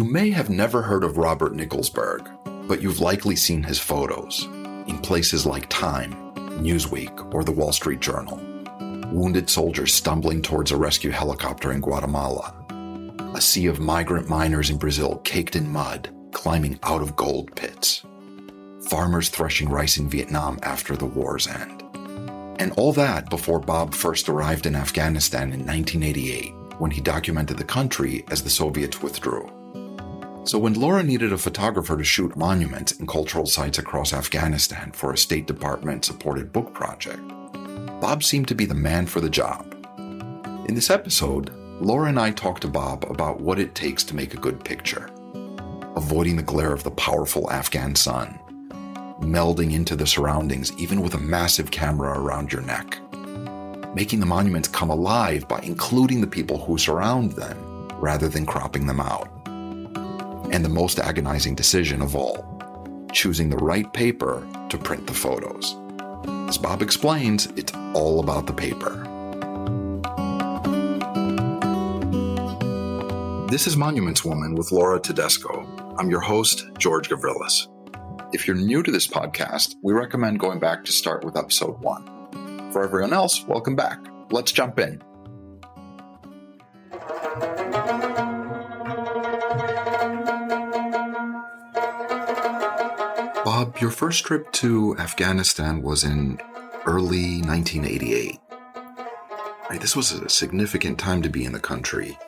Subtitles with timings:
[0.00, 2.26] You may have never heard of Robert Nickelsberg,
[2.66, 4.44] but you've likely seen his photos
[4.86, 6.12] in places like Time,
[6.62, 8.40] Newsweek, or the Wall Street Journal.
[9.12, 12.54] Wounded soldiers stumbling towards a rescue helicopter in Guatemala.
[13.34, 18.02] A sea of migrant miners in Brazil caked in mud, climbing out of gold pits.
[18.88, 21.84] Farmers threshing rice in Vietnam after the war's end.
[22.58, 27.64] And all that before Bob first arrived in Afghanistan in 1988, when he documented the
[27.64, 29.59] country as the Soviets withdrew.
[30.50, 35.12] So, when Laura needed a photographer to shoot monuments and cultural sites across Afghanistan for
[35.12, 37.22] a State Department supported book project,
[38.00, 39.72] Bob seemed to be the man for the job.
[40.66, 44.34] In this episode, Laura and I talked to Bob about what it takes to make
[44.34, 45.08] a good picture
[45.94, 48.36] avoiding the glare of the powerful Afghan sun,
[49.20, 52.98] melding into the surroundings even with a massive camera around your neck,
[53.94, 58.88] making the monuments come alive by including the people who surround them rather than cropping
[58.88, 59.39] them out
[60.50, 62.50] and the most agonizing decision of all
[63.12, 65.76] choosing the right paper to print the photos.
[66.48, 69.06] As Bob explains, it's all about the paper.
[73.50, 75.66] This is Monuments Woman with Laura Tedesco.
[75.98, 77.66] I'm your host, George Gavrilis.
[78.32, 82.70] If you're new to this podcast, we recommend going back to start with episode one.
[82.72, 83.98] For everyone else, welcome back.
[84.30, 85.02] Let's jump in.
[93.80, 96.38] Your first trip to Afghanistan was in
[96.84, 98.38] early 1988.
[99.70, 102.18] Right, this was a significant time to be in the country.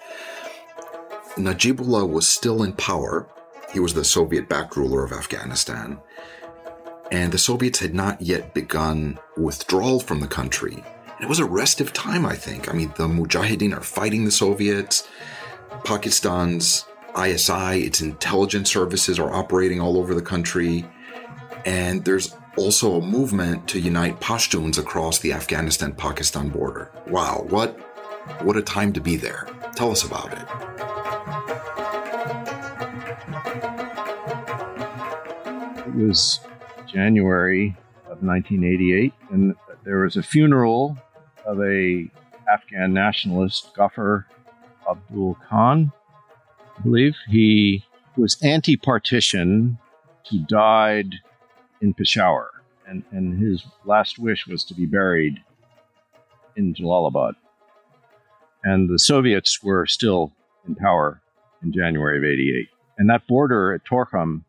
[1.37, 3.29] Najibullah was still in power.
[3.73, 5.99] He was the Soviet backed ruler of Afghanistan.
[7.11, 10.83] And the Soviets had not yet begun withdrawal from the country.
[11.21, 12.71] It was a restive time, I think.
[12.71, 15.07] I mean, the Mujahideen are fighting the Soviets.
[15.85, 16.87] Pakistan's
[17.19, 20.87] ISI, its intelligence services, are operating all over the country.
[21.65, 26.91] And there's also a movement to unite Pashtuns across the Afghanistan Pakistan border.
[27.09, 27.79] Wow, what
[28.43, 29.49] what a time to be there.
[29.75, 30.47] Tell us about it.
[35.87, 36.41] It was
[36.87, 40.97] January of 1988 and there was a funeral
[41.45, 42.11] of a
[42.51, 44.25] Afghan nationalist, Ghaffar
[44.89, 45.93] Abdul Khan,
[46.79, 47.17] I believe.
[47.29, 47.85] He
[48.17, 49.79] was anti-partition.
[50.23, 51.15] He died
[51.83, 52.49] in Peshawar,
[52.87, 55.43] and, and his last wish was to be buried
[56.57, 57.35] in Jalalabad.
[58.65, 60.33] And the Soviets were still
[60.67, 61.21] in power
[61.63, 62.69] in January of 88.
[62.99, 64.45] And that border at Torkham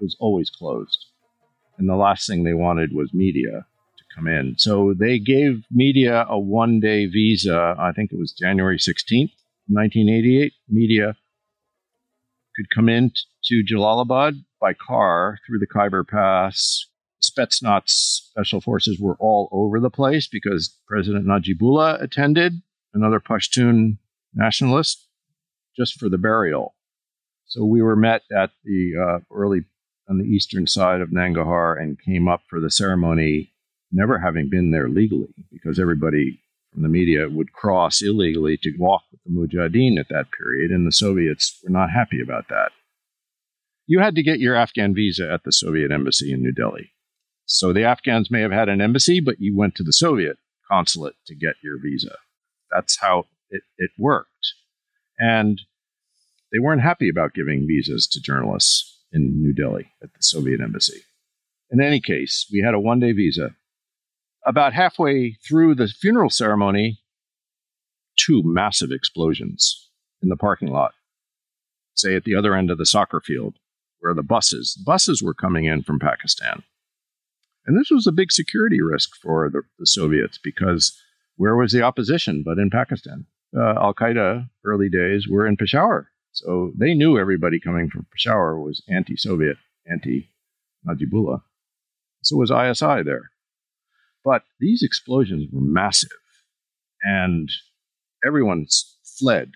[0.00, 1.06] was always closed.
[1.76, 3.66] And the last thing they wanted was media
[3.98, 4.54] to come in.
[4.56, 7.76] So they gave media a one day visa.
[7.78, 9.32] I think it was January 16th,
[9.68, 10.52] 1988.
[10.68, 11.16] Media
[12.56, 13.12] could come in
[13.44, 16.86] to Jalalabad by car through the Khyber Pass.
[17.22, 22.54] Spetsnaz special forces were all over the place because President Najibullah attended,
[22.94, 23.98] another Pashtun
[24.34, 25.08] nationalist,
[25.76, 26.74] just for the burial.
[27.46, 29.62] So we were met at the uh, early
[30.08, 33.52] on the eastern side of Nangarhar and came up for the ceremony,
[33.90, 36.40] never having been there legally, because everybody
[36.72, 40.86] from the media would cross illegally to walk with the Mujahideen at that period, and
[40.86, 42.70] the Soviets were not happy about that
[43.88, 46.92] you had to get your Afghan visa at the Soviet embassy in New Delhi.
[47.46, 50.36] So the Afghans may have had an embassy, but you went to the Soviet
[50.70, 52.14] consulate to get your visa.
[52.70, 54.52] That's how it, it worked.
[55.18, 55.62] And
[56.52, 61.00] they weren't happy about giving visas to journalists in New Delhi at the Soviet embassy.
[61.70, 63.56] In any case, we had a one day visa.
[64.46, 67.00] About halfway through the funeral ceremony,
[68.16, 69.88] two massive explosions
[70.22, 70.92] in the parking lot,
[71.94, 73.56] say at the other end of the soccer field
[74.00, 76.62] where the buses buses were coming in from Pakistan.
[77.66, 80.98] And this was a big security risk for the, the Soviets because
[81.36, 83.26] where was the opposition but in Pakistan?
[83.56, 86.08] Uh, Al Qaeda, early days, were in Peshawar.
[86.32, 89.56] So they knew everybody coming from Peshawar was anti Soviet,
[89.90, 90.30] anti
[90.86, 91.42] Najibullah.
[92.22, 93.30] So was ISI there.
[94.24, 96.10] But these explosions were massive,
[97.02, 97.48] and
[98.26, 98.66] everyone
[99.18, 99.52] fled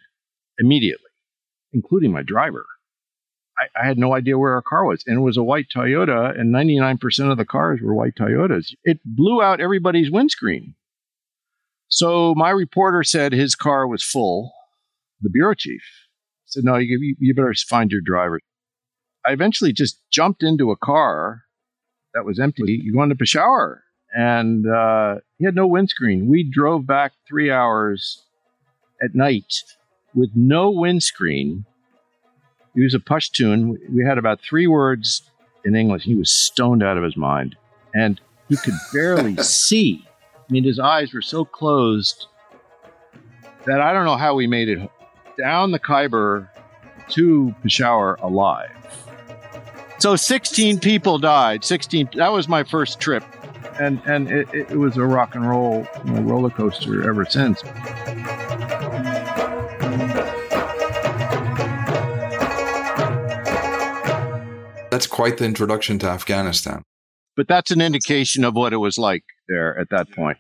[0.59, 1.11] immediately,
[1.73, 2.67] including my driver.
[3.59, 5.05] I, I, had no idea where our car was.
[5.07, 8.75] And it was a white Toyota, and 99% of the cars were white Toyotas.
[8.85, 10.75] It blew out everybody's windscreen.
[11.89, 14.53] So my reporter said his car was full.
[15.21, 15.83] The bureau chief
[16.47, 18.41] said, No, you, you better find your driver.
[19.27, 21.43] I eventually just jumped into a car
[22.15, 23.83] that was empty going to Peshawar.
[24.15, 26.29] And uh, he had no windscreen.
[26.29, 28.23] We drove back three hours
[29.03, 29.55] at night
[30.15, 31.65] with no windscreen
[32.75, 33.77] He was a Pashtun.
[33.91, 35.23] We had about three words
[35.65, 36.05] in English.
[36.05, 37.57] He was stoned out of his mind,
[37.95, 40.07] and he could barely see.
[40.37, 42.27] I mean, his eyes were so closed
[43.67, 44.91] that I don't know how we made it
[45.39, 46.51] down the Khyber
[47.11, 48.71] to Peshawar alive.
[49.99, 51.65] So 16 people died.
[51.65, 52.11] 16.
[52.17, 53.23] That was my first trip,
[53.79, 57.63] and and it, it was a rock and roll you know, roller coaster ever since.
[65.13, 66.83] Quite the introduction to Afghanistan.
[67.37, 70.39] But that's an indication of what it was like there at that point.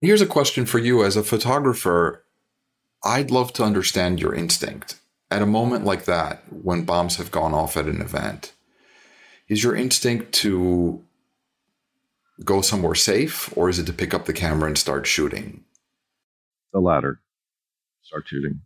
[0.00, 2.24] Here's a question for you as a photographer.
[3.02, 4.96] I'd love to understand your instinct.
[5.30, 8.52] At a moment like that, when bombs have gone off at an event,
[9.48, 11.02] is your instinct to
[12.44, 15.64] go somewhere safe or is it to pick up the camera and start shooting?
[16.74, 17.20] The latter.
[18.02, 18.60] Start shooting.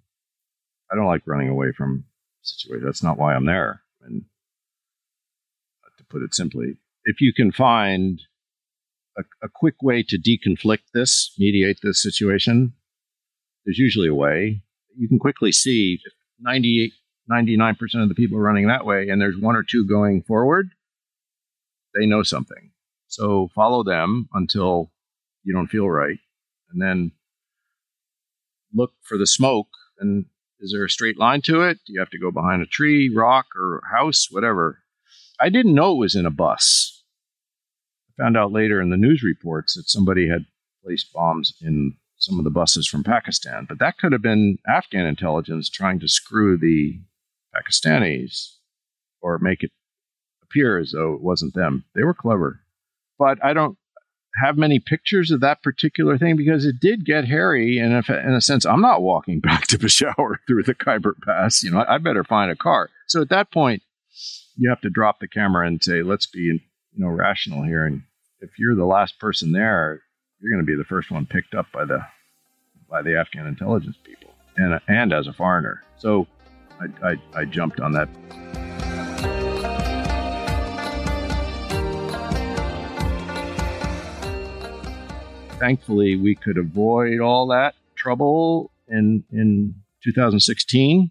[0.90, 2.04] I don't like running away from
[2.42, 2.84] situations.
[2.84, 3.82] That's not why I'm there.
[4.02, 4.24] And
[6.10, 6.76] put it simply.
[7.04, 8.20] If you can find
[9.16, 12.74] a, a quick way to deconflict this, mediate this situation,
[13.64, 14.62] there's usually a way.
[14.96, 16.00] You can quickly see
[16.40, 16.92] 98,
[17.30, 20.70] 99% of the people are running that way, and there's one or two going forward,
[21.98, 22.70] they know something.
[23.08, 24.90] So follow them until
[25.42, 26.18] you don't feel right,
[26.70, 27.12] and then
[28.74, 29.68] look for the smoke.
[29.98, 30.26] And
[30.60, 31.78] is there a straight line to it?
[31.86, 34.80] Do you have to go behind a tree, rock, or house, whatever?
[35.40, 37.02] I didn't know it was in a bus.
[38.10, 40.46] I found out later in the news reports that somebody had
[40.82, 45.04] placed bombs in some of the buses from Pakistan, but that could have been Afghan
[45.04, 46.98] intelligence trying to screw the
[47.54, 48.56] Pakistanis
[49.20, 49.70] or make it
[50.42, 51.84] appear as though it wasn't them.
[51.94, 52.60] They were clever.
[53.18, 53.76] But I don't
[54.42, 57.78] have many pictures of that particular thing because it did get hairy.
[57.78, 61.62] And if, in a sense, I'm not walking back to Peshawar through the Khyber Pass.
[61.62, 62.90] You know, I better find a car.
[63.06, 63.82] So at that point,
[64.56, 66.60] you have to drop the camera and say, let's be, you
[66.96, 67.84] know, rational here.
[67.84, 68.02] And
[68.40, 70.02] if you're the last person there,
[70.40, 72.00] you're going to be the first one picked up by the
[72.88, 75.82] by the Afghan intelligence people, and and as a foreigner.
[75.98, 76.26] So
[76.80, 78.08] I, I, I jumped on that.
[85.58, 89.74] Thankfully, we could avoid all that trouble in in
[90.04, 91.10] 2016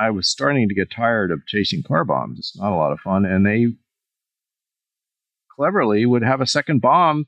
[0.00, 2.38] I was starting to get tired of chasing car bombs.
[2.38, 3.26] It's not a lot of fun.
[3.26, 3.66] And they
[5.54, 7.26] cleverly would have a second bomb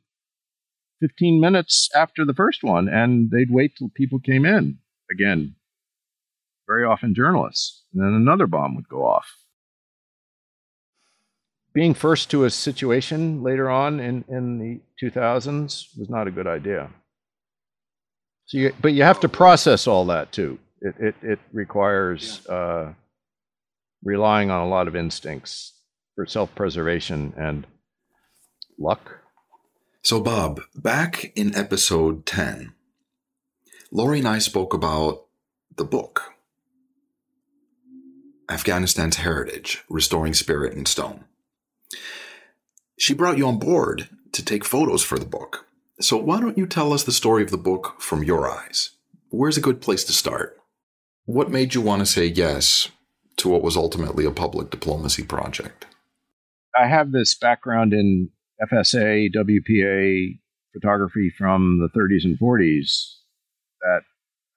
[1.01, 4.79] 15 minutes after the first one, and they'd wait till people came in.
[5.11, 5.57] Again,
[6.67, 7.83] very often journalists.
[7.93, 9.27] And then another bomb would go off.
[11.75, 16.47] Being first to a situation later on in, in the 2000s was not a good
[16.47, 16.89] idea.
[18.47, 22.93] So you, but you have to process all that too it, it, it requires uh,
[24.03, 25.75] relying on a lot of instincts
[26.15, 27.67] for self preservation and
[28.79, 29.21] luck.
[30.03, 32.75] So, Bob, back in episode 10,
[33.93, 35.27] Lori and I spoke about
[35.77, 36.33] the book
[38.49, 41.25] Afghanistan's Heritage Restoring Spirit in Stone.
[42.99, 45.67] She brought you on board to take photos for the book.
[46.01, 48.91] So, why don't you tell us the story of the book from your eyes?
[49.31, 50.62] Where's a good place to start?
[51.25, 52.89] What made you want to say yes
[53.37, 55.87] to what was ultimately a public diplomacy project?
[56.77, 60.39] I have this background in FSA, WPA
[60.73, 63.19] photography from the 30s and 40s
[63.83, 64.01] that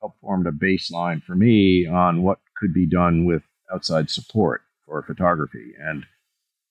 [0.02, 5.04] helped form a baseline for me on what could be done with outside support for
[5.04, 5.74] photography.
[5.80, 6.06] And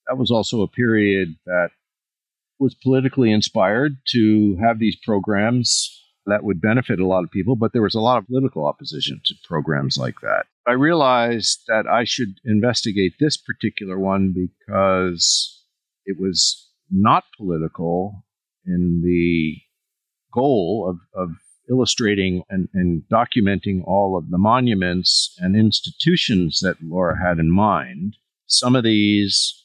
[0.07, 1.69] that was also a period that
[2.59, 7.73] was politically inspired to have these programs that would benefit a lot of people, but
[7.73, 10.45] there was a lot of political opposition to programs like that.
[10.67, 15.63] I realized that I should investigate this particular one because
[16.05, 18.23] it was not political
[18.65, 19.57] in the
[20.33, 21.35] goal of, of
[21.69, 28.17] illustrating and, and documenting all of the monuments and institutions that Laura had in mind.
[28.47, 29.63] Some of these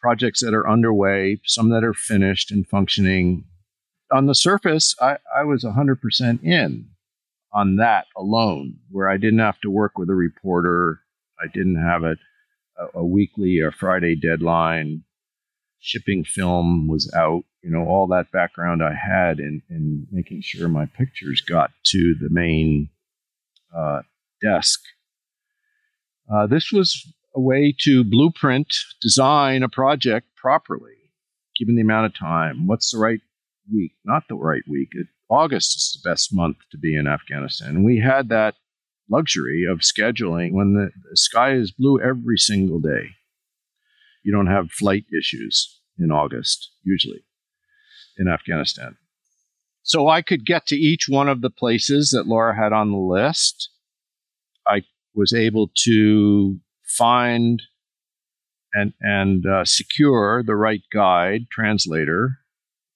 [0.00, 3.44] projects that are underway, some that are finished and functioning,
[4.10, 6.90] on the surface, I, I was 100% in
[7.52, 11.00] on that alone, where I didn't have to work with a reporter.
[11.40, 12.16] I didn't have a,
[12.94, 15.04] a, weekly or Friday deadline.
[15.78, 17.44] Shipping film was out.
[17.62, 22.14] You know, all that background I had in, in making sure my pictures got to
[22.20, 22.90] the main
[23.74, 24.02] uh,
[24.42, 24.80] desk.
[26.32, 31.12] Uh, this was a way to blueprint, design a project properly,
[31.58, 32.66] given the amount of time.
[32.66, 33.20] What's the right
[33.72, 34.90] week, not the right week.
[35.28, 37.82] August is the best month to be in Afghanistan.
[37.82, 38.54] We had that
[39.10, 43.10] luxury of scheduling when the, the sky is blue every single day.
[44.22, 47.24] You don't have flight issues in August, usually,
[48.18, 48.96] in Afghanistan.
[49.82, 52.96] So I could get to each one of the places that Laura had on the
[52.96, 53.68] list.
[54.66, 54.82] I
[55.14, 56.58] was able to
[56.96, 57.62] find
[58.72, 62.38] and, and uh, secure the right guide, translator.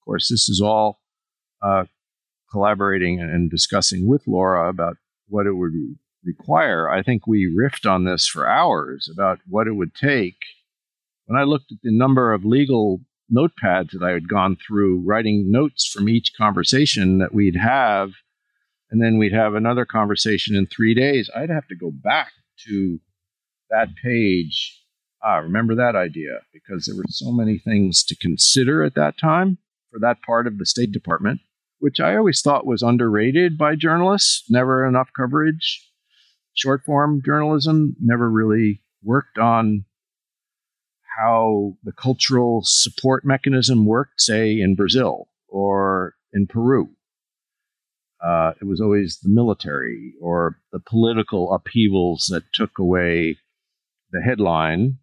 [0.08, 1.02] Course, this is all
[1.60, 1.84] uh,
[2.50, 4.96] collaborating and discussing with Laura about
[5.28, 5.74] what it would
[6.24, 6.88] require.
[6.88, 10.38] I think we riffed on this for hours about what it would take.
[11.26, 15.50] When I looked at the number of legal notepads that I had gone through, writing
[15.50, 18.12] notes from each conversation that we'd have,
[18.90, 22.32] and then we'd have another conversation in three days, I'd have to go back
[22.66, 22.98] to
[23.68, 24.82] that page.
[25.22, 29.58] Ah, remember that idea because there were so many things to consider at that time
[29.90, 31.40] for that part of the State Department
[31.78, 34.45] which I always thought was underrated by journalists.
[34.50, 35.85] Never enough coverage.
[36.54, 39.85] Short form journalism never really worked on
[41.18, 46.90] how the cultural support mechanism worked, say, in Brazil or in Peru.
[48.25, 53.37] Uh, it was always the military or the political upheavals that took away
[54.11, 54.99] the headline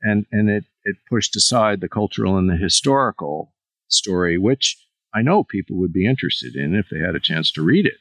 [0.00, 3.52] and, and it, it pushed aside the cultural and the historical
[3.88, 4.76] story, which
[5.14, 7.98] I know people would be interested in if they had a chance to read it.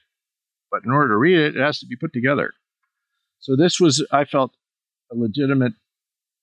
[0.72, 2.54] But in order to read it, it has to be put together.
[3.40, 4.52] So this was, I felt,
[5.12, 5.74] a legitimate,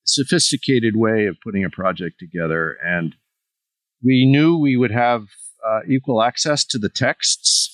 [0.05, 2.77] sophisticated way of putting a project together.
[2.83, 3.15] And
[4.03, 5.23] we knew we would have
[5.67, 7.71] uh, equal access to the texts.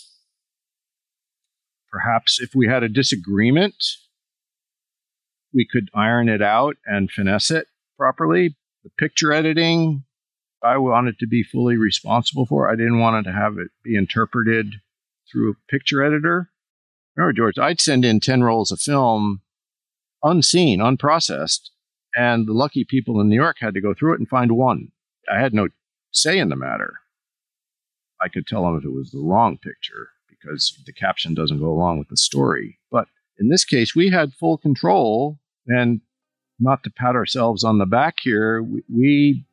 [1.91, 3.75] Perhaps if we had a disagreement,
[5.53, 8.57] we could iron it out and finesse it properly.
[8.82, 10.04] The picture editing,
[10.62, 12.70] I wanted to be fully responsible for.
[12.70, 14.76] I didn't want to have it be interpreted
[15.30, 16.50] through a picture editor.
[17.16, 19.42] Remember, George, I'd send in 10 rolls of film
[20.22, 21.70] unseen, unprocessed,
[22.14, 24.92] and the lucky people in New York had to go through it and find one.
[25.30, 25.68] I had no
[26.12, 26.94] say in the matter.
[28.20, 31.70] I could tell them if it was the wrong picture because the caption doesn't go
[31.70, 32.78] along with the story.
[32.90, 33.08] But
[33.38, 36.00] in this case, we had full control, and
[36.61, 39.45] not to pat ourselves on the back here, we, we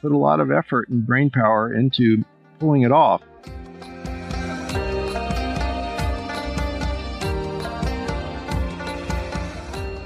[0.00, 2.24] put a lot of effort and brain power into
[2.58, 3.22] pulling it off.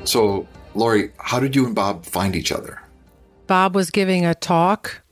[0.04, 2.80] So, Lori, how did you and Bob find each other?
[3.46, 5.02] Bob was giving a talk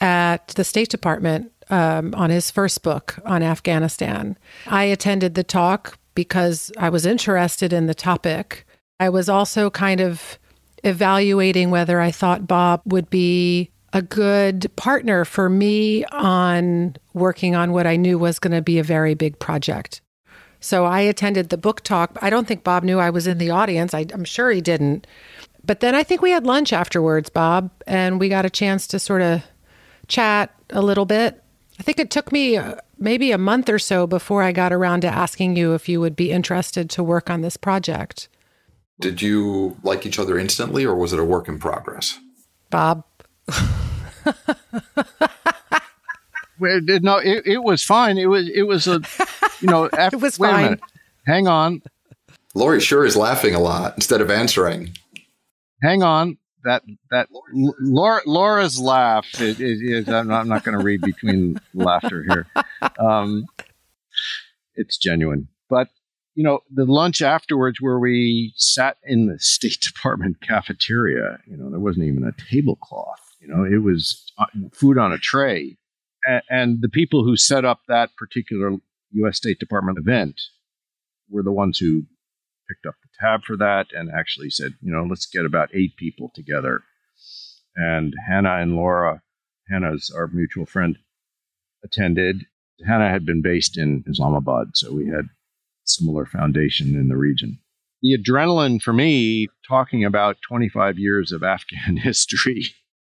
[0.00, 4.36] at the State Department um, on his first book on Afghanistan.
[4.66, 8.66] I attended the talk because I was interested in the topic.
[9.00, 10.38] I was also kind of
[10.82, 17.72] evaluating whether I thought Bob would be a good partner for me on working on
[17.72, 20.00] what I knew was going to be a very big project.
[20.60, 22.18] So I attended the book talk.
[22.22, 23.94] I don't think Bob knew I was in the audience.
[23.94, 25.06] I, am sure he didn't.
[25.64, 28.98] But then I think we had lunch afterwards, Bob, and we got a chance to
[28.98, 29.42] sort of
[30.08, 31.42] chat a little bit.
[31.78, 35.02] I think it took me uh, maybe a month or so before I got around
[35.02, 38.28] to asking you if you would be interested to work on this project.
[39.00, 42.18] Did you like each other instantly, or was it a work in progress?
[42.70, 43.04] Bob,
[46.58, 48.18] no, it, it was fine.
[48.18, 49.00] It was it was a
[49.60, 50.58] you know after, it was wait fine.
[50.58, 50.80] A minute.
[51.26, 51.82] Hang on.
[52.54, 54.96] Lori sure is laughing a lot instead of answering.
[55.82, 56.38] Hang on.
[56.64, 62.24] That that Laura, Laura's laugh is, is I'm not, not going to read between laughter
[62.26, 62.46] here.
[62.98, 63.44] Um,
[64.74, 65.88] it's genuine, but
[66.34, 71.38] you know the lunch afterwards where we sat in the State Department cafeteria.
[71.46, 75.18] You know there wasn't even a tablecloth you know, it was uh, food on a
[75.18, 75.76] tray.
[76.48, 78.76] And the people who set up that particular
[79.12, 79.36] U.S.
[79.36, 80.40] State Department event
[81.28, 82.04] were the ones who
[82.66, 85.96] picked up the tab for that and actually said, you know, let's get about eight
[85.96, 86.82] people together.
[87.76, 89.20] And Hannah and Laura,
[89.68, 90.96] Hannah's our mutual friend,
[91.84, 92.46] attended.
[92.86, 95.28] Hannah had been based in Islamabad, so we had
[95.84, 97.58] similar foundation in the region.
[98.02, 102.66] The adrenaline for me, talking about 25 years of Afghan history,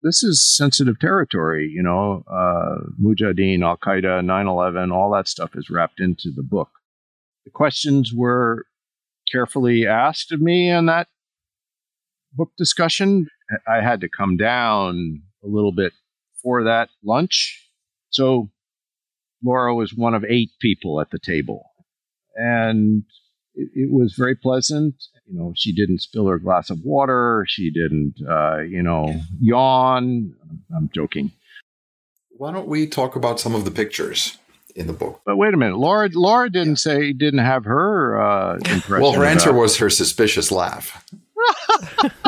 [0.03, 1.71] this is sensitive territory.
[1.73, 6.43] You know, uh, Mujahideen, Al Qaeda, 9 11, all that stuff is wrapped into the
[6.43, 6.71] book.
[7.45, 8.67] The questions were
[9.31, 11.09] carefully asked of me in that
[12.33, 13.29] book discussion.
[13.67, 15.93] I had to come down a little bit
[16.43, 17.69] for that lunch.
[18.11, 18.51] So
[19.45, 21.68] Laura was one of eight people at the table.
[22.39, 23.03] And
[23.55, 24.95] it, it was very pleasant
[25.29, 27.45] you know, she didn't spill her glass of water.
[27.49, 30.35] She didn't, uh, you know, yawn.
[30.75, 31.33] I'm joking.
[32.31, 34.39] Why don't we talk about some of the pictures?
[34.77, 35.23] in the book.
[35.25, 36.09] But wait a minute, Laura.
[36.13, 39.01] Laura didn't say didn't have her uh, impression.
[39.01, 41.05] Well, her answer was her suspicious laugh.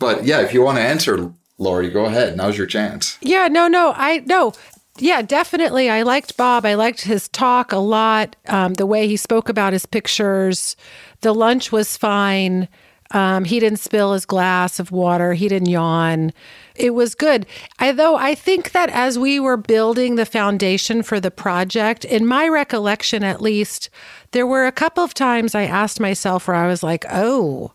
[0.00, 2.36] but yeah, if you want to answer, Laura, go ahead.
[2.36, 3.18] Now's your chance.
[3.20, 4.52] Yeah, no, no, I no.
[5.00, 5.88] Yeah, definitely.
[5.90, 6.66] I liked Bob.
[6.66, 8.36] I liked his talk a lot.
[8.48, 10.76] Um, the way he spoke about his pictures.
[11.20, 12.68] The lunch was fine.
[13.10, 15.32] Um, he didn't spill his glass of water.
[15.32, 16.32] He didn't yawn.
[16.74, 17.46] It was good.
[17.78, 22.26] I though I think that as we were building the foundation for the project, in
[22.26, 23.88] my recollection at least,
[24.32, 27.72] there were a couple of times I asked myself where I was like, "Oh,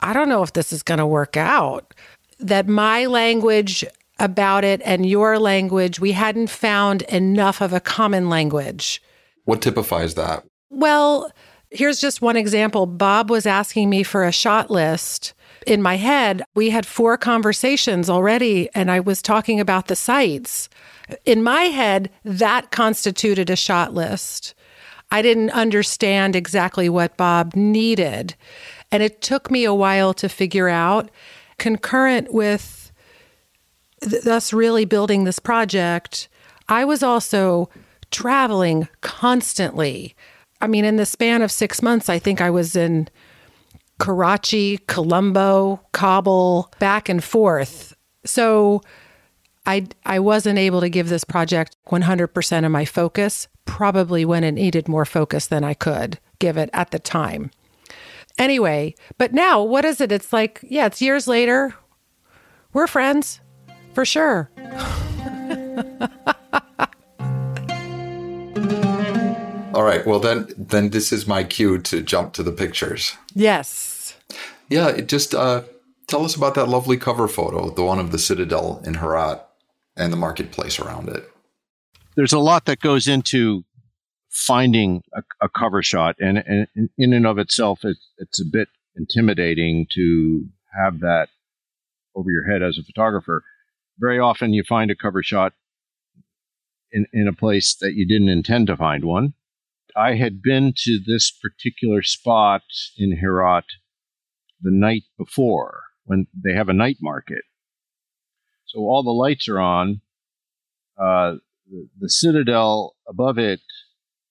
[0.00, 1.94] I don't know if this is going to work out."
[2.38, 3.84] That my language
[4.18, 9.02] about it and your language, we hadn't found enough of a common language.
[9.44, 10.44] What typifies that?
[10.70, 11.30] Well,
[11.70, 12.86] here's just one example.
[12.86, 15.34] Bob was asking me for a shot list.
[15.66, 20.68] In my head, we had four conversations already, and I was talking about the sites.
[21.24, 24.54] In my head, that constituted a shot list.
[25.10, 28.34] I didn't understand exactly what Bob needed.
[28.92, 31.10] And it took me a while to figure out,
[31.58, 32.77] concurrent with
[34.00, 36.28] th- us really building this project,
[36.68, 37.68] I was also
[38.10, 40.14] traveling constantly.
[40.60, 43.08] I mean, in the span of six months, I think I was in
[43.98, 47.94] Karachi, Colombo, Kabul, back and forth.
[48.24, 48.80] So
[49.66, 54.52] I, I wasn't able to give this project 100% of my focus, probably when it
[54.52, 57.50] needed more focus than I could give it at the time.
[58.38, 60.12] Anyway, but now what is it?
[60.12, 61.74] It's like, yeah, it's years later.
[62.72, 63.40] We're friends
[63.94, 64.50] for sure.
[69.74, 70.04] All right.
[70.06, 73.16] Well, then, then this is my cue to jump to the pictures.
[73.34, 74.16] Yes.
[74.68, 74.88] Yeah.
[74.88, 75.62] It just uh,
[76.08, 79.46] tell us about that lovely cover photo, the one of the Citadel in Herat
[79.96, 81.30] and the marketplace around it.
[82.16, 83.64] there's a lot that goes into
[84.30, 88.68] finding a, a cover shot, and, and in and of itself, it, it's a bit
[88.96, 90.44] intimidating to
[90.76, 91.28] have that
[92.14, 93.42] over your head as a photographer.
[93.98, 95.52] Very often, you find a cover shot
[96.92, 99.34] in, in a place that you didn't intend to find one.
[99.96, 102.62] I had been to this particular spot
[102.96, 103.64] in Herat
[104.60, 107.42] the night before when they have a night market.
[108.66, 110.00] So all the lights are on.
[110.96, 111.36] Uh,
[111.70, 113.60] the, the citadel above it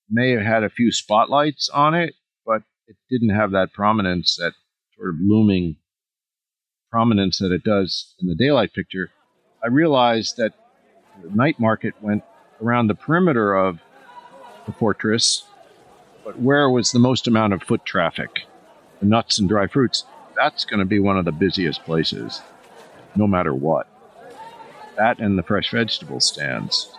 [0.10, 2.14] may have had a few spotlights on it,
[2.46, 4.54] but it didn't have that prominence, that
[4.96, 5.78] sort of looming
[6.90, 9.10] prominence that it does in the daylight picture.
[9.68, 10.54] I realized that
[11.22, 12.24] the night market went
[12.64, 13.82] around the perimeter of
[14.66, 15.44] the fortress,
[16.24, 18.48] but where was the most amount of foot traffic?
[19.02, 20.06] The nuts and dry fruits.
[20.38, 22.42] That's going to be one of the busiest places,
[23.18, 23.88] no matter what.
[24.96, 26.90] That and the fresh vegetable stands.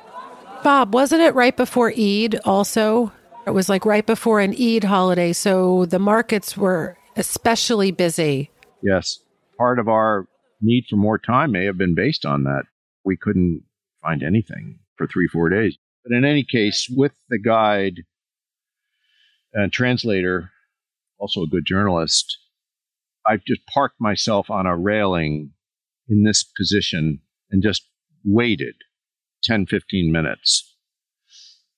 [0.62, 3.14] Bob, wasn't it right before Eid also?
[3.46, 5.32] It was like right before an Eid holiday.
[5.32, 8.50] So the markets were especially busy.
[8.82, 9.20] Yes.
[9.56, 10.26] Part of our
[10.60, 12.64] need for more time may have been based on that.
[13.04, 13.64] We couldn't
[14.02, 15.76] find anything for three, four days.
[16.04, 18.04] But in any case, with the guide
[19.52, 20.50] and translator,
[21.18, 22.38] also a good journalist,
[23.26, 25.52] I've just parked myself on a railing
[26.08, 27.88] in this position and just
[28.24, 28.74] waited
[29.44, 30.76] 10, 15 minutes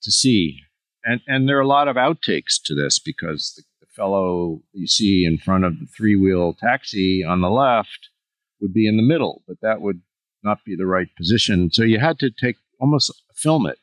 [0.03, 0.59] to see.
[1.05, 4.87] And, and there are a lot of outtakes to this because the, the fellow you
[4.87, 8.11] see in front of the three wheel taxi on the left
[8.61, 10.01] would be in the middle, but that would
[10.43, 11.71] not be the right position.
[11.73, 13.79] So you had to take almost film it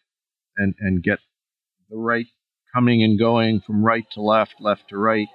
[0.58, 1.20] and, and get
[1.90, 2.26] the right
[2.74, 5.28] coming and going from right to left, left to right.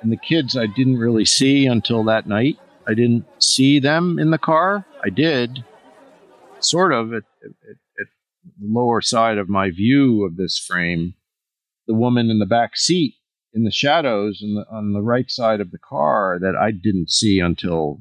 [0.00, 2.58] And the kids I didn't really see until that night.
[2.86, 4.86] I didn't see them in the car.
[5.04, 5.64] I did,
[6.60, 7.50] sort of, at, at,
[8.00, 8.06] at
[8.58, 11.14] the lower side of my view of this frame.
[11.86, 13.14] The woman in the back seat
[13.52, 17.40] in the shadows and on the right side of the car that I didn't see
[17.40, 18.00] until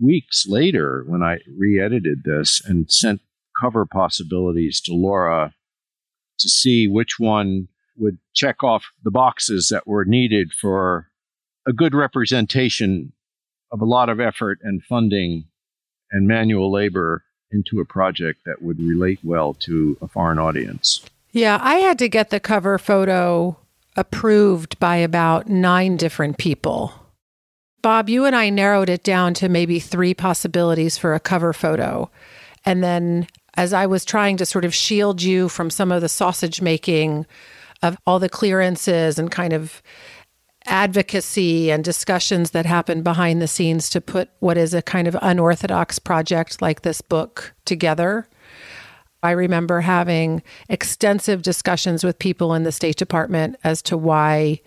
[0.00, 3.20] weeks later when I re edited this and sent
[3.60, 5.54] cover possibilities to Laura
[6.38, 11.08] to see which one would check off the boxes that were needed for
[11.66, 13.12] a good representation
[13.72, 15.44] of a lot of effort and funding
[16.10, 21.00] and manual labor into a project that would relate well to a foreign audience.
[21.32, 23.56] Yeah, I had to get the cover photo
[23.96, 26.92] approved by about nine different people.
[27.86, 32.10] Bob, you and I narrowed it down to maybe three possibilities for a cover photo.
[32.64, 36.08] And then as I was trying to sort of shield you from some of the
[36.08, 37.26] sausage making
[37.84, 39.84] of all the clearances and kind of
[40.64, 45.16] advocacy and discussions that happen behind the scenes to put what is a kind of
[45.22, 48.26] unorthodox project like this book together.
[49.22, 54.60] I remember having extensive discussions with people in the State Department as to why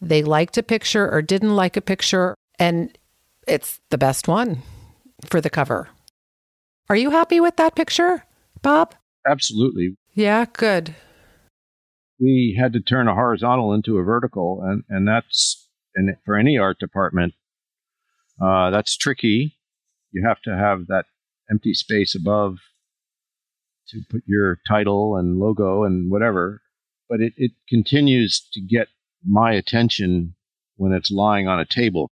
[0.00, 2.34] they liked a picture or didn't like a picture.
[2.58, 2.96] And
[3.46, 4.62] it's the best one
[5.24, 5.88] for the cover.
[6.88, 8.24] Are you happy with that picture,
[8.62, 8.94] Bob?
[9.26, 9.96] Absolutely.
[10.12, 10.94] Yeah, good.
[12.20, 16.58] We had to turn a horizontal into a vertical, and, and that's and for any
[16.58, 17.34] art department,
[18.40, 19.56] uh, that's tricky.
[20.12, 21.06] You have to have that
[21.50, 22.58] empty space above
[23.88, 26.62] to put your title and logo and whatever.
[27.08, 28.88] But it, it continues to get
[29.24, 30.34] my attention
[30.76, 32.10] when it's lying on a table.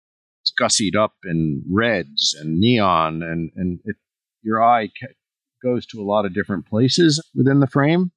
[0.61, 3.97] Gussied up in reds and neon, and, and it,
[4.43, 4.91] your eye
[5.63, 8.13] goes to a lot of different places within the frame.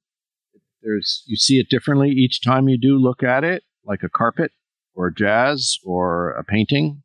[0.82, 4.52] There's you see it differently each time you do look at it, like a carpet
[4.94, 7.02] or jazz or a painting.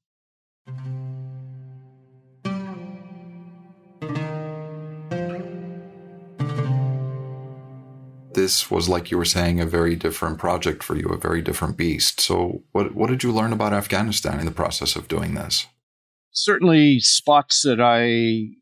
[8.42, 11.78] This was like you were saying a very different project for you, a very different
[11.78, 12.20] beast.
[12.20, 15.68] So, what what did you learn about Afghanistan in the process of doing this?
[16.32, 18.56] Certainly, spots that I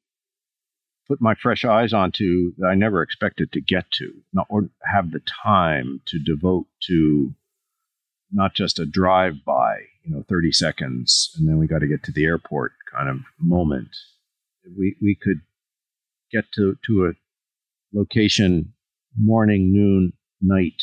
[1.07, 5.11] put my fresh eyes onto that I never expected to get to, not or have
[5.11, 7.33] the time to devote to
[8.31, 12.03] not just a drive by, you know, 30 seconds, and then we got to get
[12.03, 13.95] to the airport kind of moment.
[14.77, 15.39] We we could
[16.33, 17.11] get to to a
[17.93, 18.73] location
[19.17, 20.81] morning, noon, night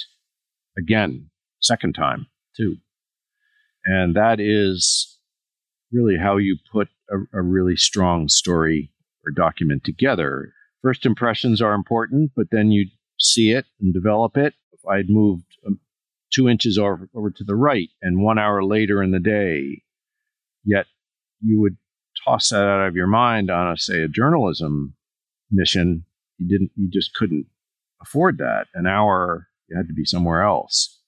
[0.78, 2.76] again, second time too.
[3.84, 5.18] And that is
[5.92, 8.90] really how you put a, a really strong story
[9.24, 10.52] or document together.
[10.82, 14.54] First impressions are important, but then you see it and develop it.
[14.72, 15.80] If I'd moved um,
[16.32, 19.82] two inches over, over to the right and one hour later in the day,
[20.64, 20.86] yet
[21.40, 21.76] you would
[22.24, 24.94] toss that out of your mind on a say a journalism
[25.50, 26.04] mission
[26.38, 27.46] you didn't you just couldn't
[28.06, 28.66] afford that.
[28.74, 31.00] An hour, you had to be somewhere else.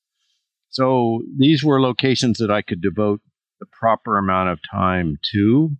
[0.68, 3.20] So these were locations that I could devote
[3.60, 5.70] the proper amount of time to.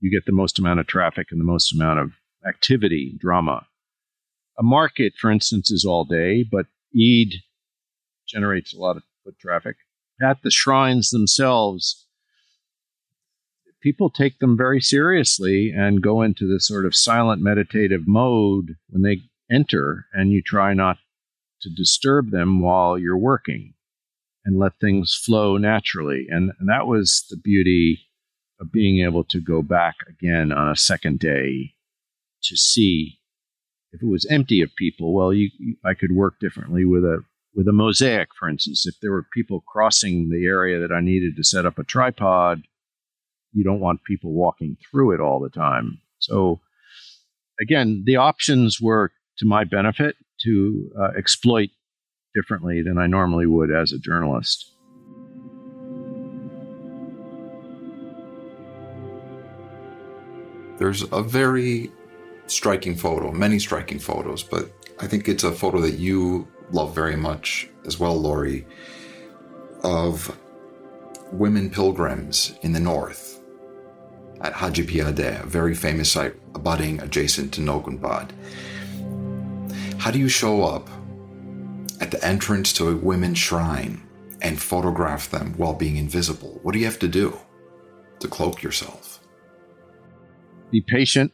[0.00, 2.12] You get the most amount of traffic and the most amount of
[2.46, 3.66] activity, drama.
[4.58, 7.34] A market, for instance, is all day, but Eid
[8.26, 9.76] generates a lot of foot traffic.
[10.22, 12.06] At the shrines themselves,
[13.82, 19.02] people take them very seriously and go into this sort of silent meditative mode when
[19.02, 20.98] they enter and you try not
[21.62, 23.74] to disturb them while you're working
[24.44, 26.26] and let things flow naturally.
[26.28, 28.00] And, and that was the beauty
[28.60, 31.74] of being able to go back again on a second day
[32.44, 33.18] to see
[33.92, 35.14] if it was empty of people.
[35.14, 37.20] Well, you, you, I could work differently with a
[37.54, 38.84] with a mosaic, for instance.
[38.84, 42.62] If there were people crossing the area that I needed to set up a tripod,
[43.52, 46.00] you don't want people walking through it all the time.
[46.18, 46.60] So
[47.60, 51.70] again, the options were to my benefit to uh, exploit
[52.34, 54.72] differently than I normally would as a journalist.
[60.78, 61.92] There's a very
[62.46, 64.70] striking photo, many striking photos, but
[65.00, 68.66] I think it's a photo that you love very much as well, Laurie,
[69.82, 70.36] of
[71.32, 73.40] women pilgrims in the north
[74.40, 78.30] at Haji Piadeh, a very famous site abutting adjacent to Noh Gunbad.
[80.04, 80.90] How do you show up
[81.98, 84.06] at the entrance to a women's shrine
[84.42, 86.60] and photograph them while being invisible?
[86.62, 87.38] What do you have to do
[88.18, 89.20] to cloak yourself?
[90.70, 91.32] Be patient.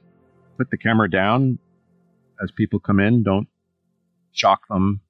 [0.56, 1.58] Put the camera down
[2.40, 3.24] as people come in.
[3.24, 3.48] Don't
[4.30, 5.00] shock them.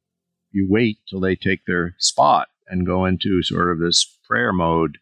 [0.52, 4.96] You wait till they take their spot and go into sort of this prayer mode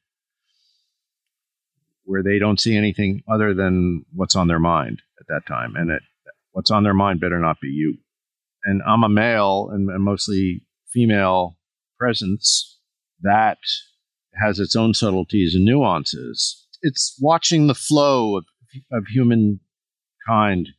[2.02, 5.76] where they don't see anything other than what's on their mind at that time.
[5.76, 6.02] And it,
[6.50, 7.98] what's on their mind better not be you
[8.64, 11.56] and I'm a male and, mostly female
[11.98, 12.78] presence
[13.22, 13.58] that
[14.34, 16.66] has its own subtleties and nuances.
[16.82, 18.46] It's watching the flow of,
[18.92, 20.70] of humankind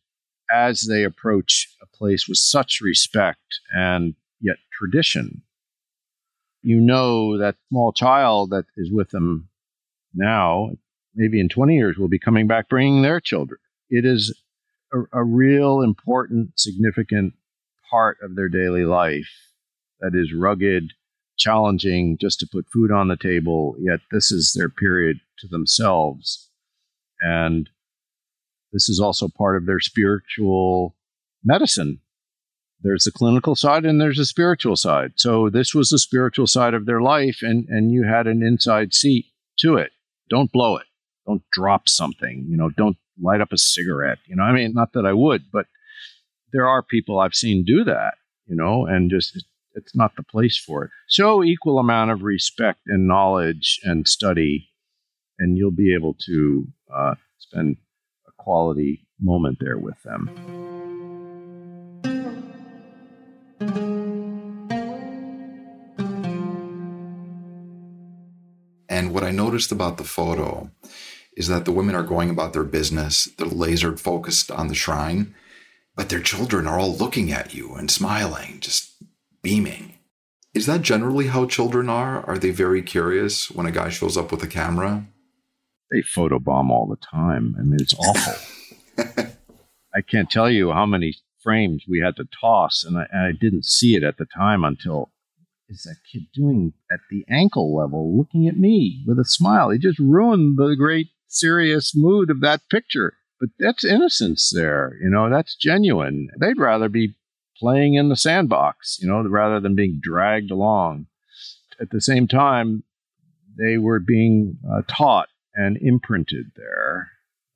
[0.52, 5.44] as they approach a place with such respect and yet tradition.
[6.62, 9.50] You know that small child that is with them
[10.14, 10.72] now,
[11.16, 13.60] maybe in 20 years, will be coming back bringing their children.
[13.90, 14.38] It is
[14.92, 17.34] a, a real important, significant
[17.90, 19.30] part of their daily life
[20.00, 20.94] that is rugged,
[21.38, 26.50] challenging just to put food on the table, yet this is their period to themselves.
[27.22, 27.70] And
[28.72, 30.96] this is also part of their spiritual
[31.44, 32.00] medicine.
[32.82, 35.14] There's the clinical side and there's a spiritual side.
[35.16, 38.94] So this was the spiritual side of their life, and, and you had an inside
[38.94, 39.26] seat
[39.60, 39.92] to it.
[40.30, 40.86] Don't blow it.
[41.28, 42.46] Don't drop something.
[42.50, 44.20] You know, don't light up a cigarette.
[44.28, 45.66] You know, I mean, not that I would, but
[46.52, 48.16] there are people I've seen do that,
[48.48, 49.44] you know, and just
[49.76, 50.92] it's not the place for it.
[51.08, 54.70] Show equal amount of respect and knowledge and study,
[55.38, 57.78] and you'll be able to uh, spend
[58.28, 60.30] a quality moment there with them.
[68.90, 70.72] And what I noticed about the photo
[71.38, 75.34] is that the women are going about their business, they're laser focused on the shrine,
[76.00, 79.04] but their children are all looking at you and smiling, just
[79.42, 79.96] beaming.
[80.54, 82.26] Is that generally how children are?
[82.26, 85.06] Are they very curious when a guy shows up with a camera?
[85.92, 87.54] They photobomb all the time.
[87.60, 88.34] I mean, it's awful.
[89.94, 93.32] I can't tell you how many frames we had to toss, and I, and I
[93.34, 95.12] didn't see it at the time until
[95.68, 99.70] is that kid doing at the ankle level, looking at me with a smile?
[99.72, 103.16] He just ruined the great serious mood of that picture.
[103.40, 106.28] But that's innocence there, you know, that's genuine.
[106.40, 107.16] They'd rather be
[107.58, 111.08] playing in the sandbox, you know, rather than being dragged along.
[111.80, 112.84] At the same time,
[113.58, 117.12] they were being uh, taught and imprinted there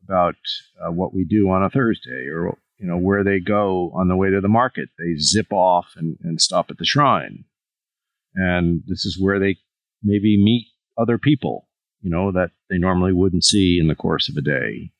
[0.05, 0.35] about
[0.81, 4.15] uh, what we do on a Thursday or, you know, where they go on the
[4.15, 4.89] way to the market.
[4.97, 7.43] They zip off and, and stop at the shrine.
[8.35, 9.57] And this is where they
[10.01, 10.67] maybe meet
[10.97, 11.67] other people,
[12.01, 14.92] you know, that they normally wouldn't see in the course of a day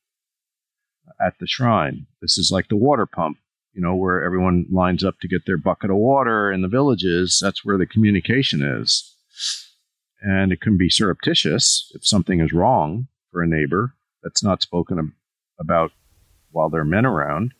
[1.25, 2.05] at the shrine.
[2.21, 3.37] This is like the water pump
[3.73, 7.39] you know, where everyone lines up to get their bucket of water in the villages.
[7.41, 9.15] That's where the communication is.
[10.21, 15.13] And it can be surreptitious if something is wrong for a neighbor that's not spoken
[15.59, 15.91] about
[16.51, 17.53] while there are men around.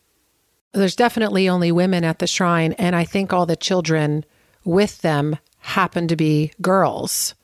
[0.72, 4.24] There's definitely only women at the shrine, and I think all the children
[4.64, 7.34] with them happen to be girls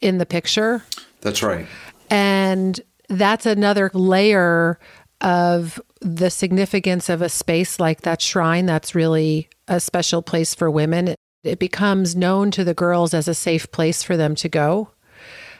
[0.00, 0.82] in the picture.
[1.20, 1.66] That's right.
[2.10, 4.78] And that's another layer
[5.20, 10.70] of the significance of a space like that shrine that's really a special place for
[10.70, 11.14] women.
[11.42, 14.90] It becomes known to the girls as a safe place for them to go.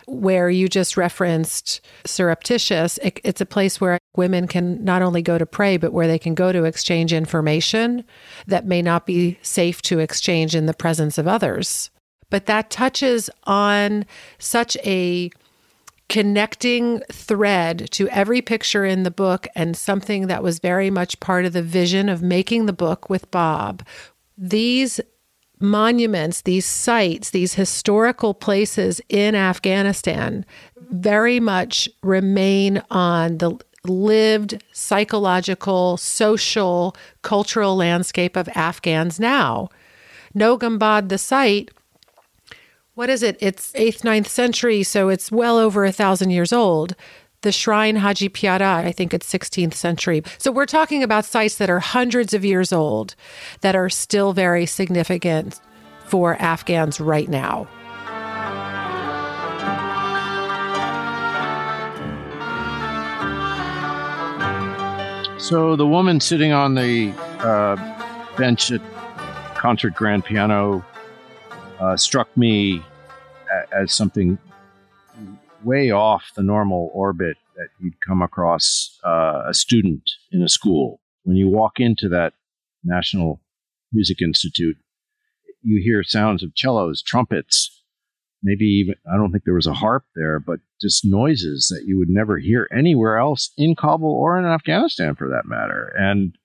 [0.07, 5.37] Where you just referenced surreptitious, it, it's a place where women can not only go
[5.37, 8.05] to pray, but where they can go to exchange information
[8.47, 11.91] that may not be safe to exchange in the presence of others.
[12.31, 14.05] But that touches on
[14.39, 15.31] such a
[16.09, 21.45] connecting thread to every picture in the book and something that was very much part
[21.45, 23.85] of the vision of making the book with Bob.
[24.39, 25.01] These
[25.59, 30.45] monuments, these sites, these historical places in Afghanistan
[30.91, 39.69] very much remain on the lived psychological, social, cultural landscape of Afghans now.
[40.35, 41.71] Noh Gunbad, the site,
[42.97, 43.37] what is it?
[43.41, 46.97] It's 8th, ninth century, so it's well over a thousand years old.
[47.43, 50.23] The shrine Haji Piadeh, I think it's 16th century.
[50.39, 53.15] So we're talking about sites that are hundreds of years old
[53.61, 55.61] that are still very significant
[56.07, 57.69] for Afghans right now.
[65.39, 67.77] So the woman sitting on the uh,
[68.39, 68.81] bench at
[69.55, 70.83] Concert Grand Piano
[71.81, 72.83] uh, struck me
[73.73, 74.39] as something
[75.65, 81.01] way off the normal orbit that you'd come across uh, a student in a school.
[81.25, 82.35] When you walk into that
[82.85, 83.41] National
[83.93, 84.77] Music Institute,
[85.63, 87.83] you hear sounds of cellos, trumpets,
[88.43, 91.99] maybe even, I don't think there was a harp there, but just noises that you
[91.99, 95.93] would never hear anywhere else in Kabul or in Afghanistan for that matter.
[95.99, 96.37] And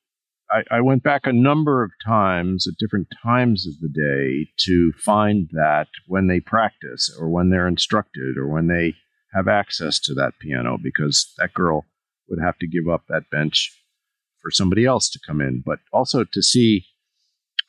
[0.52, 4.92] I, I went back a number of times at different times of the day to
[5.04, 8.96] find that when they practice or when they're instructed or when they
[9.34, 11.86] have access to that piano because that girl
[12.28, 13.72] would have to give up that bench
[14.42, 15.64] for somebody else to come in.
[15.66, 16.86] But also to see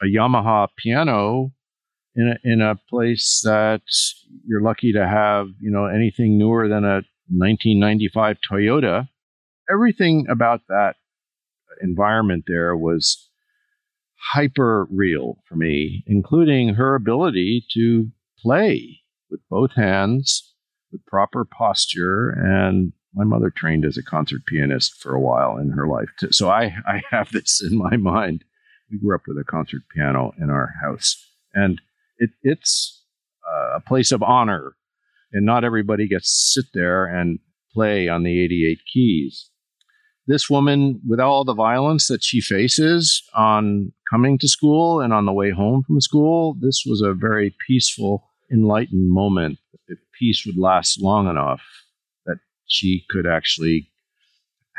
[0.01, 1.53] a Yamaha piano
[2.17, 3.83] in a, in a place that
[4.45, 9.09] you're lucky to have, you know, anything newer than a 1995 Toyota.
[9.71, 10.97] Everything about that
[11.83, 13.29] environment there was
[14.33, 18.09] hyper real for me, including her ability to
[18.41, 20.55] play with both hands,
[20.91, 22.31] with proper posture.
[22.31, 26.09] And my mother trained as a concert pianist for a while in her life.
[26.19, 26.33] Too.
[26.33, 28.45] So I, I have this in my mind.
[28.91, 31.17] We grew up with a concert piano in our house,
[31.55, 31.81] and
[32.19, 33.05] it, it's
[33.51, 34.75] uh, a place of honor.
[35.33, 37.39] And not everybody gets to sit there and
[37.73, 39.49] play on the 88 keys
[40.27, 45.27] this woman, with all the violence that she faces on coming to school and on
[45.27, 49.59] the way home from school, this was a very peaceful, enlightened moment.
[49.89, 51.63] If peace would last long enough,
[52.27, 53.91] that she could actually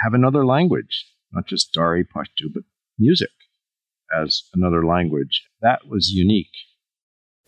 [0.04, 2.64] have another language, not just Dari Pashto, but
[2.98, 3.30] music.
[4.16, 5.44] as another language.
[5.62, 6.52] That was unique.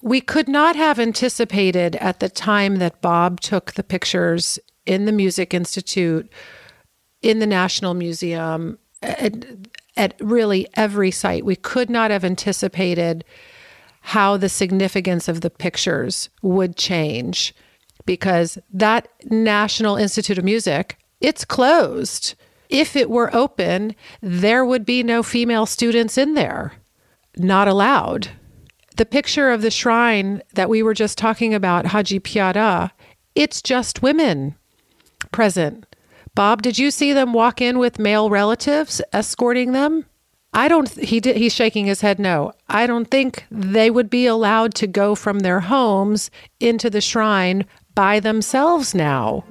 [0.01, 5.11] We could not have anticipated at the time that Bob took the pictures in the
[5.11, 6.31] Music Institute,
[7.21, 9.45] in the National Museum, at,
[9.97, 11.45] at really every site.
[11.45, 13.23] We could not have anticipated
[14.01, 17.55] how the significance of the pictures would change
[18.05, 22.35] because that National Institute of Music, it's closed.
[22.69, 26.73] If it were open, there would be no female students in there.
[27.37, 28.29] Not allowed.
[28.97, 32.91] The picture of the shrine that we were just talking about, Haji Piadeh,
[33.33, 34.55] it's just women
[35.31, 35.85] present.
[36.35, 40.05] Bob, did you see them walk in with male relatives escorting them?
[40.53, 42.51] I don't he did he's shaking his head no.
[42.67, 47.65] I don't think they would be allowed to go from their homes into the shrine
[47.93, 49.45] by themselves now.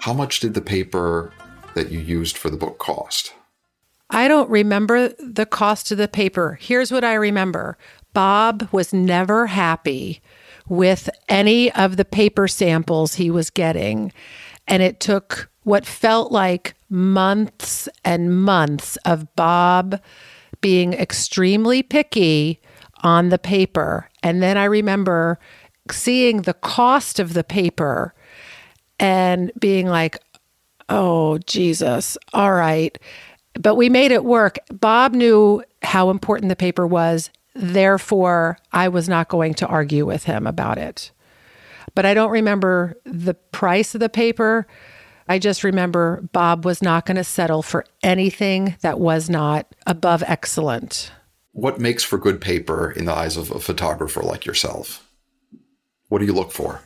[0.00, 1.32] How much did the paper
[1.74, 3.32] that you used for the book cost?
[4.10, 6.58] I don't remember the cost of the paper.
[6.60, 7.76] Here's what I remember
[8.14, 10.22] Bob was never happy
[10.68, 14.12] with any of the paper samples he was getting.
[14.66, 20.00] And it took what felt like months and months of Bob
[20.60, 22.60] being extremely picky
[23.02, 24.08] on the paper.
[24.22, 25.38] And then I remember
[25.90, 28.14] seeing the cost of the paper
[28.98, 30.18] and being like,
[30.88, 32.98] oh, Jesus, all right.
[33.58, 34.58] But we made it work.
[34.72, 37.30] Bob knew how important the paper was.
[37.54, 41.10] Therefore, I was not going to argue with him about it.
[41.94, 44.66] But I don't remember the price of the paper.
[45.28, 50.22] I just remember Bob was not going to settle for anything that was not above
[50.26, 51.10] excellent.
[51.52, 55.04] What makes for good paper in the eyes of a photographer like yourself?
[56.08, 56.82] What do you look for?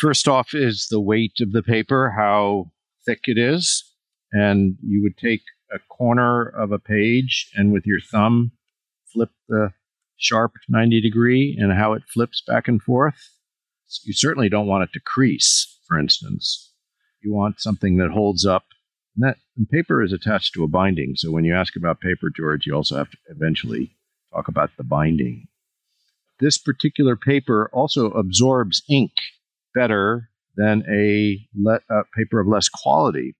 [0.00, 2.70] First off, is the weight of the paper, how
[3.04, 3.84] thick it is.
[4.32, 8.52] And you would take a corner of a page and with your thumb
[9.12, 9.72] flip the
[10.16, 13.30] sharp 90 degree and how it flips back and forth.
[14.04, 16.72] You certainly don't want it to crease, for instance.
[17.22, 18.64] You want something that holds up.
[19.16, 21.14] And that and paper is attached to a binding.
[21.16, 23.96] So when you ask about paper, George, you also have to eventually
[24.32, 25.48] talk about the binding.
[26.38, 29.10] This particular paper also absorbs ink
[29.74, 33.34] better than a, le- a paper of less quality.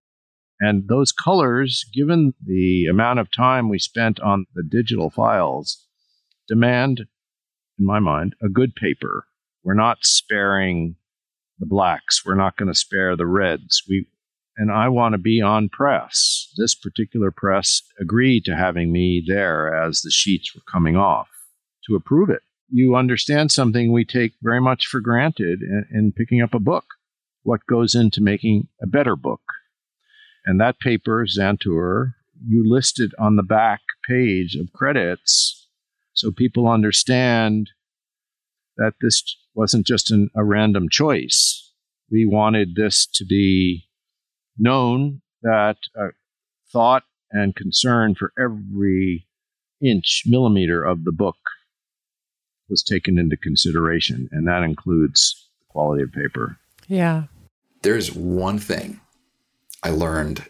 [0.61, 5.87] And those colors, given the amount of time we spent on the digital files,
[6.49, 7.07] demand,
[7.79, 9.27] in my mind, a good paper.
[9.63, 10.97] We're not sparing
[11.59, 12.25] the blacks.
[12.25, 13.83] We're not going to spare the reds.
[13.89, 14.07] We
[14.61, 16.53] and I want to be on press.
[16.57, 21.29] This particular press agreed to having me there as the sheets were coming off
[21.87, 26.43] to approve it you understand something we take very much for granted in, in picking
[26.43, 26.85] up a book
[27.43, 29.41] what goes into making a better book.
[30.49, 35.69] And that paper, Xantur, you listed on the back page of credits
[36.15, 37.69] so people understand
[38.79, 39.23] that this
[39.55, 41.71] wasn't just an, a random choice.
[42.11, 43.91] We wanted this to be
[44.59, 46.09] known that uh,
[46.73, 49.27] thought and concern for every
[49.83, 51.37] inch, millimeter of the book
[52.71, 56.57] was taken into consideration, and that includes the quality of paper.
[56.87, 57.25] Yeah.
[57.83, 59.03] There's one thing
[59.83, 60.45] I learned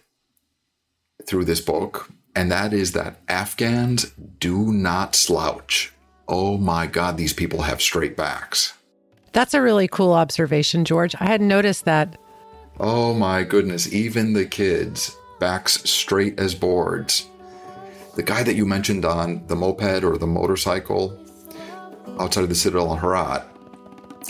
[1.27, 5.93] through this book, and that is that Afghans do not slouch.
[6.27, 8.75] Oh my God, these people have straight backs.
[9.33, 11.15] That's a really cool observation, George.
[11.21, 12.19] I hadn't noticed that.
[12.81, 17.29] Oh my goodness, even the kids, backs straight as boards.
[18.17, 21.19] The guy that you mentioned on the moped or the motorcycle,
[22.19, 23.45] outside of the Citadel on Herat,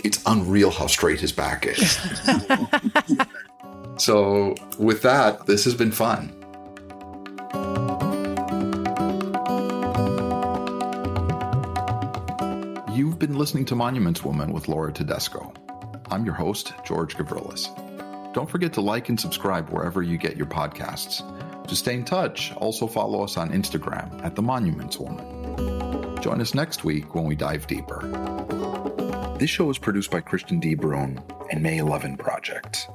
[0.03, 1.99] it's unreal how straight his back is.
[3.99, 6.33] so, with that, this has been fun.
[12.93, 15.53] You've been listening to Monuments Woman with Laura Tedesco.
[16.09, 17.67] I'm your host, George Gavrilis.
[18.33, 21.23] Don't forget to like and subscribe wherever you get your podcasts.
[21.67, 26.17] To stay in touch, also follow us on Instagram at The Monuments Woman.
[26.21, 28.01] Join us next week when we dive deeper.
[29.39, 30.75] This show is produced by Christian D.
[30.75, 31.21] Brune
[31.51, 32.87] and May 11 Project.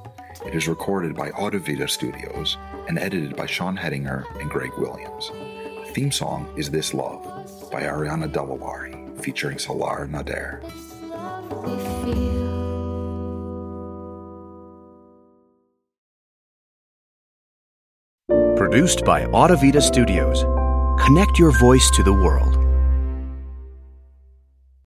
[0.45, 5.31] It is recorded by Audivita Studios and edited by Sean Hedinger and Greg Williams.
[5.31, 7.23] The theme song is This Love
[7.71, 10.61] by Ariana Delawari featuring Salar Nader.
[18.55, 20.43] Produced by Audivita Studios.
[21.03, 22.64] Connect your voice to the world.